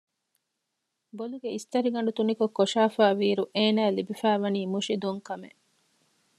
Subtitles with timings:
[1.17, 5.59] ބޮލުގެ އިސްތަށިގަނޑު ތުނިކޮށް ކޮށާފައިވީއިރު އޭނާއަށް ލިބިފައިވަނީ މުށި ދޮންކަމެއް